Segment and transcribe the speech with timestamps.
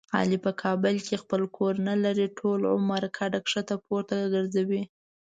[0.17, 2.27] علي په کابل کې خپل کور نه لري.
[2.39, 4.81] ټول عمر کډه ښکته پورته ګرځوي.